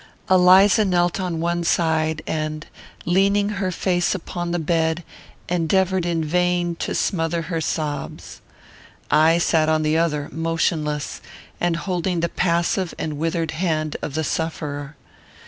[0.31, 2.65] Eliza knelt on one side, and,
[3.05, 5.03] leaning her face upon the bed,
[5.47, 8.41] endeavoured in vain to smother her sobs.
[9.11, 11.21] I sat on the other motionless,
[11.59, 14.95] and holding the passive and withered hand of the sufferer.